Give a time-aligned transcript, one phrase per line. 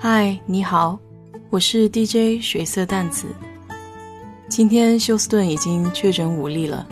[0.00, 0.96] 嗨，你好，
[1.50, 3.26] 我是 DJ 水色淡子。
[4.48, 6.86] 今天休斯顿已经确诊五例了，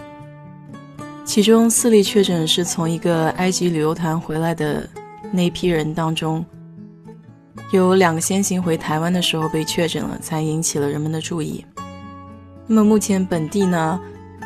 [1.24, 4.88] 其中四例确诊是从一个埃及旅游团回来的
[5.30, 6.44] 那批人当中，
[7.70, 11.64] 有两个先行回台湾的时候被确诊了，才引起了人们的注意。
[12.66, 14.00] 那么目前本地呢，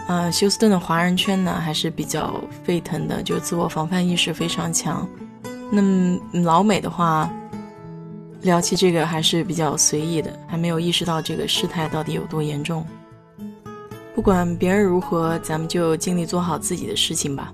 [0.06, 5.08] 呃，休斯顿的华人圈呢还是比较沸腾的，就自我防范意识非常强。
[5.72, 7.32] 那么老美的话，
[8.43, 12.85] 聊起这个还是比较随意的，还没有意识到这个事态到底有多严重。
[14.14, 17.53] 不管别人如何，咱们就尽力做好自己的事情吧，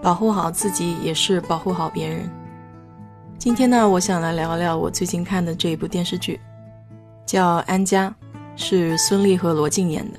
[0.00, 2.28] 保护好自己也是保护好别人。
[3.38, 6.40] 今天呢，我想来聊聊我最近看的这一部电视剧，
[7.26, 8.08] 叫《安家》，
[8.60, 10.18] 是孙俪和罗晋演的。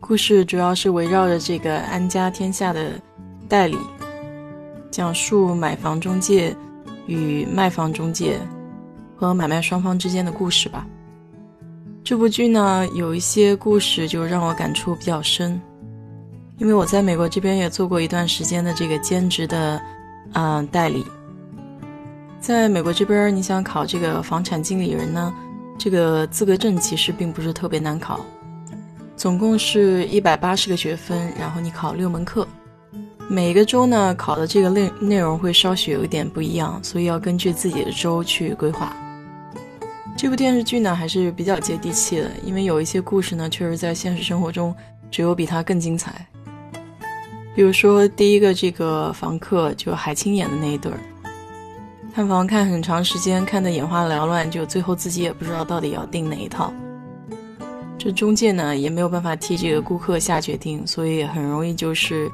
[0.00, 2.92] 故事主要是围绕着这个安家天下的
[3.48, 3.76] 代理。
[4.90, 6.56] 讲述买房中介
[7.06, 8.38] 与卖房中介
[9.16, 10.86] 和买卖双方之间的故事吧。
[12.04, 15.60] 这部剧呢，有一些故事就让我感触比较深，
[16.58, 19.80] 因为我在美国这边也做过一段时间的这个兼职的，
[20.34, 21.04] 嗯，代理。
[22.38, 25.34] 在美国这边，你想考这个房产经理人呢，
[25.76, 28.24] 这个资格证其实并不是特别难考，
[29.16, 32.46] 总共是一百八十个学分，然后你考六门课。
[33.28, 38.96] 每个州呢考的这个内内容会稍许有一点不一样，所以要根据自己的州去规划。
[40.16, 44.74] 这部电视剧呢还是比较接地气的，因为有一些故事呢确实在现实生活中
[45.10, 46.26] 只有比它更精彩。
[47.54, 50.98] 比如说第一个这个房客就海清演的那一对儿，
[52.14, 56.72] 看房看很长时间，看得眼花缭乱，就最后自己也不知道到底要订哪一套。
[57.98, 62.30] 这中介呢也没有办法替这个顾客下决定，所以很容易就是。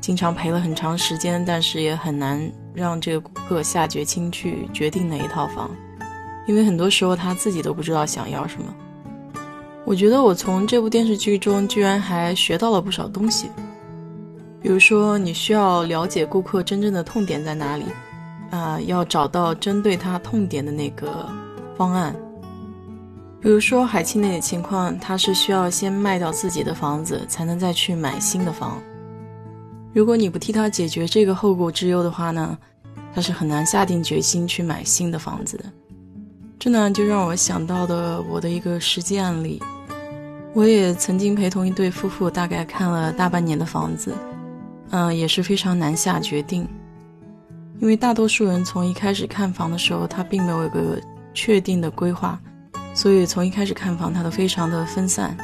[0.00, 2.40] 经常陪了很长时间，但是也很难
[2.72, 5.70] 让这个顾客下决心去决定哪一套房，
[6.46, 8.74] 因为很多时候他自己都不知道想要什么。
[9.84, 13.50] 我觉得我从这部电视剧中居然还学到了不少东西，
[14.60, 17.84] 比如说你需要了解顾客真正的痛点在哪里，
[18.50, 21.28] 啊，要找到针对他痛点的那个
[21.76, 22.14] 方案。
[23.40, 28.78] 比如说海清那个情况，他是需要先卖掉自己的房子，才能再去买新的房。
[29.92, 32.56] 如果你不替他解决这个后顾之忧的话呢，
[33.14, 35.64] 他是很难下定决心去买新的房子的。
[36.58, 39.62] 这呢就让我想到了我的一个实际案例。
[40.54, 44.12] 我也曾经陪同一对夫妇，大概看了大半年的房子，
[44.90, 46.66] 嗯，也是非常难下决定。
[47.80, 50.98] 因为大多数人从一开始看房的时候，他并没有一个
[51.32, 52.40] 确定的规划，
[52.92, 55.36] 所以从一开始看房他都非常的分散，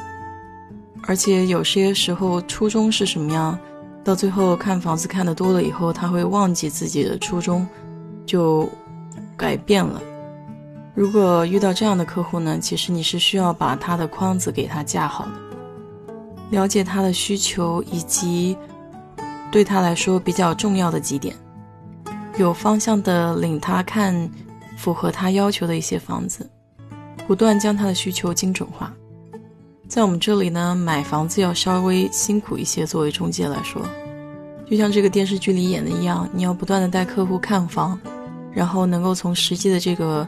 [1.02, 3.56] 而且有些时候初衷是什么样。
[4.04, 7.66] 到最后看房子看的多了以后，他会忘记自己的初衷，
[8.26, 8.68] 就
[9.36, 10.00] 改变了。
[10.94, 15.32] 如果遇到这样的客户呢，其实你是需要把他的框子给他架好的，
[16.50, 18.56] 了解他的需求以及
[19.50, 21.34] 对他来说比较重要的几点，
[22.36, 24.30] 有方向的领他看
[24.76, 26.48] 符合他要求的一些房子，
[27.26, 28.92] 不断将他的需求精准化。
[29.86, 32.86] 在我们这里呢，买房子要稍微辛苦一些。
[32.86, 33.82] 作为中介来说，
[34.68, 37.98] 就像这个电视剧里演的一样，你要不断的带客户看房，
[38.52, 40.26] 然后能够从实际的这个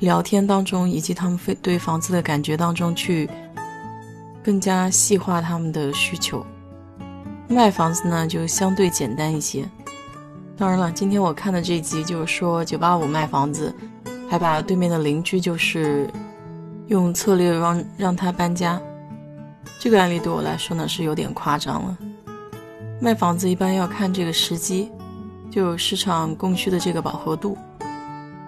[0.00, 3.28] 聊天当中，以及他们对房子的感觉当中去
[4.44, 6.44] 更加细化他们的需求。
[7.48, 9.66] 卖房子呢，就相对简单一些。
[10.56, 13.74] 当然了，今天我看的这集就是说九八五卖房子，
[14.28, 16.08] 还把对面的邻居就是
[16.88, 18.78] 用策略让让他搬家。
[19.78, 21.98] 这个案例对我来说呢是有点夸张了。
[23.00, 24.90] 卖房子一般要看这个时机，
[25.50, 27.56] 就有市场供需的这个饱和度。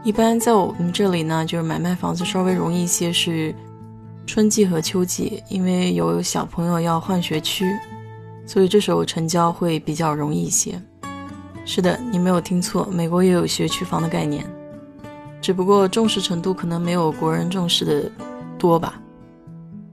[0.03, 3.54] 一般在我们这里呢，就是买卖房子稍微容易一些是
[4.26, 7.66] 春季和秋季，因为有小朋友要换学区，
[8.47, 10.81] 所以这时候成交会比较容易一些。
[11.64, 14.44] 是的，你没有听错，美国也有学区房的概念，
[15.41, 18.11] 只不过重视程度可能没有国人重视的
[18.58, 19.00] 多吧。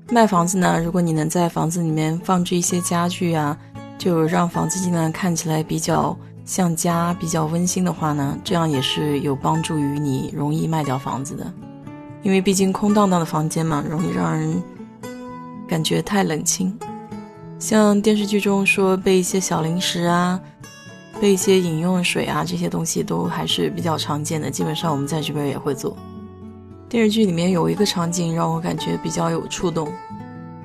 [0.10, 3.58] 卖房子呢，如果你能在房子里面放置一些家具啊，
[3.98, 11.52] 就让房子尽量看起来比较像家、比较温馨的话呢，这样也是有帮助于你容易卖掉房子的。
[12.24, 14.64] 因为毕竟空荡荡的房间嘛，容易让人
[15.68, 16.78] 感觉太冷清。
[17.60, 20.40] 像电视剧中说备一些小零食啊，
[21.20, 25.98] 备一些饮用水啊，这些东西都还是比较常见的，基本上我们在这边也会做。
[26.90, 29.92] 电视剧里面有一个场景让我感觉比较有触动，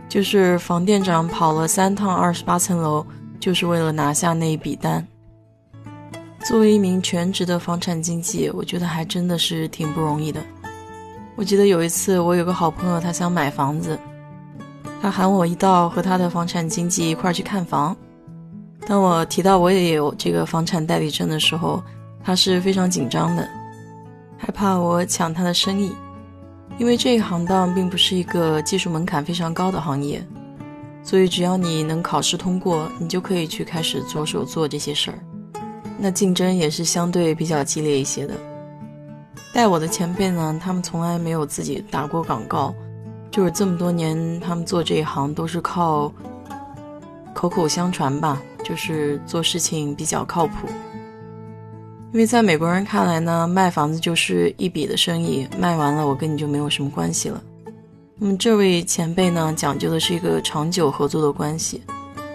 [0.08, 3.04] 就是房店长跑了三趟二十八层楼，
[3.40, 5.04] 就是为了拿下那一笔单。
[6.44, 10.40] 作为一名全职的房产经纪，我觉得还真的是挺不容易的。
[11.34, 13.98] 我记得有一次，我有个好朋友，他想买房子，
[15.00, 17.96] 他喊我一道和他的房产经纪一块儿去看房。
[18.86, 21.82] 当我提到我也有这个房产代理证的时候，
[22.22, 23.48] 他是非常紧张的，
[24.36, 25.92] 害怕我抢他的生意，
[26.78, 30.24] 因为这一行当并不是一个技术门槛非常高的行业，
[31.02, 35.18] 所以只要你能考试通过，你就可以去开始着手做这些事儿。
[35.98, 38.34] 那竞争也是相对比较激烈一些的。
[39.54, 42.74] 带我的前辈呢，他们从来没有自己打过广告，
[43.30, 46.12] 就是这么多年，他们做这一行都是靠
[47.34, 50.66] 口口相传吧，就是做事情比较靠谱。
[52.12, 57.42] 因为在美国人看来呢，卖房子就是一笔的生意，卖完了我跟你就没有什么关系了。
[58.18, 61.82] 那么这位前辈呢，讲究的是一个长久合作的关系。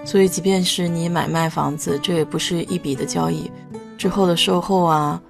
[0.03, 3.51] 所以，即便是你买卖房子，这也不是一笔的交易。
[3.99, 5.21] 之后的售后啊，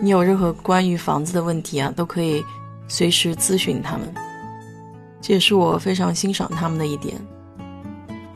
[0.00, 2.44] 你有任何关于房子的问题啊，都可以
[2.88, 4.12] 随时咨询他们。
[5.20, 7.14] 这也是我非常欣赏他们的一点，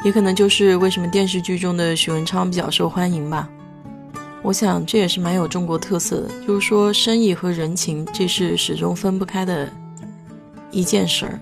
[0.04, 3.48] 也可能就是为什么电视剧中的许文昌比较受欢迎吧。
[4.46, 9.68] 我想这也是蛮有中国特色的，就是说生意和人情这是始终分不开的
[10.70, 11.40] 一件事儿。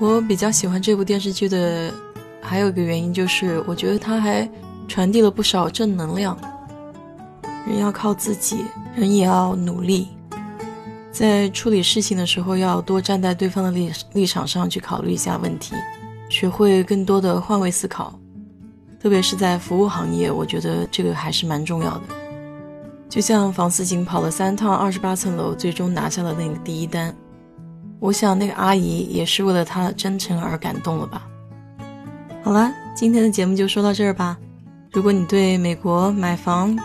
[0.00, 1.94] 我比较喜欢这部电视剧的。
[2.42, 4.48] 还有一个原因就是，我觉得它还
[4.86, 6.38] 传递了不少正能量。
[7.66, 10.06] 人要靠自己，人也要努力，
[11.10, 15.74] 在处理事情的时候要多站在对方的立立场上去考虑一下问题，
[16.28, 18.16] 学会更多的换位思考。
[19.00, 22.02] 特别是在服务行业，我觉得这个还是蛮重要的。
[23.08, 27.14] 就像房思锦跑了三趟二十八层楼，最终拿下了那个第一单，
[28.00, 31.26] 我想那个阿姨也是为了他真诚而感动了吧。
[32.42, 34.36] 好了，今天的节目就说到这儿吧。
[34.92, 36.76] 如果你对美国买房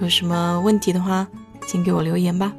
[0.00, 1.26] 有什么问题的话，
[1.66, 2.52] 请给我留言吧。